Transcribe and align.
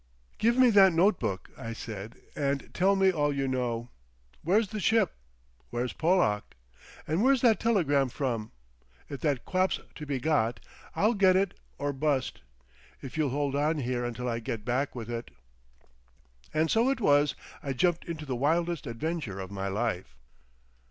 "Give 0.39 0.57
me 0.57 0.71
that 0.71 0.93
note 0.93 1.19
book," 1.19 1.51
I 1.55 1.73
said, 1.73 2.15
"and 2.35 2.73
tell 2.73 2.95
me 2.95 3.11
all 3.11 3.31
you 3.31 3.47
know. 3.47 3.91
Where's 4.41 4.69
the 4.69 4.79
ship? 4.79 5.13
Where's 5.69 5.93
Pollack? 5.93 6.55
And 7.05 7.21
where's 7.21 7.41
that 7.41 7.59
telegram 7.59 8.09
from? 8.09 8.51
If 9.09 9.19
that 9.21 9.45
quap's 9.45 9.79
to 9.93 10.05
be 10.07 10.19
got, 10.19 10.59
I'll 10.95 11.13
get 11.13 11.35
it 11.35 11.53
or 11.77 11.93
bust. 11.93 12.41
If 13.03 13.15
you'll 13.15 13.29
hold 13.29 13.55
on 13.55 13.77
here 13.77 14.03
until 14.03 14.27
I 14.27 14.39
get 14.39 14.65
back 14.65 14.95
with 14.95 15.07
it."... 15.11 15.29
And 16.51 16.71
so 16.71 16.89
it 16.89 16.99
was 16.99 17.35
I 17.61 17.71
jumped 17.71 18.03
into 18.05 18.25
the 18.25 18.35
wildest 18.35 18.87
adventure 18.87 19.39
of 19.39 19.51
my 19.51 19.67
life. 19.67 20.15